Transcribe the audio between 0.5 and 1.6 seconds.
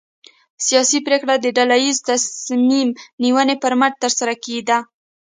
سیاسي پرېکړې د